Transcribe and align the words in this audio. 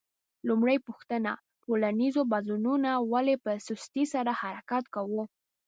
لومړۍ 0.47 0.77
پوښتنه: 0.87 1.31
ټولنیزو 1.63 2.21
بدلونونو 2.31 2.91
ولې 3.11 3.35
په 3.43 3.51
سستۍ 3.67 4.05
سره 4.13 4.31
حرکت 4.41 4.83
کاوه؟ 4.95 5.23